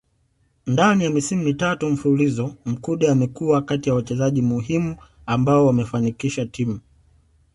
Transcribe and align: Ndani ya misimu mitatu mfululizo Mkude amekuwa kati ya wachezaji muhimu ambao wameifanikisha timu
Ndani 0.67 1.03
ya 1.03 1.09
misimu 1.09 1.43
mitatu 1.43 1.89
mfululizo 1.89 2.55
Mkude 2.65 3.09
amekuwa 3.09 3.61
kati 3.61 3.89
ya 3.89 3.95
wachezaji 3.95 4.41
muhimu 4.41 4.95
ambao 5.25 5.65
wameifanikisha 5.65 6.45
timu 6.45 6.79